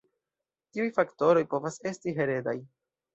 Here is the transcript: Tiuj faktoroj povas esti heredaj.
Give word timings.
Tiuj 0.77 0.87
faktoroj 0.95 1.43
povas 1.51 1.77
esti 1.91 2.15
heredaj. 2.21 2.55